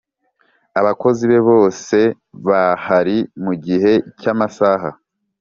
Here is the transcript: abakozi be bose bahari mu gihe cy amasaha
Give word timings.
abakozi 0.79 1.23
be 1.31 1.39
bose 1.49 1.97
bahari 2.47 3.17
mu 3.43 3.53
gihe 3.65 3.91
cy 4.19 4.27
amasaha 4.33 4.89